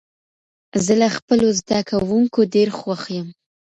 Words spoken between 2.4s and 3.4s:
ډېر خوښ يم.